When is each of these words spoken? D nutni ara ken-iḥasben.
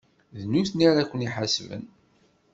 D 0.39 0.43
nutni 0.51 0.85
ara 0.91 1.09
ken-iḥasben. 1.09 1.83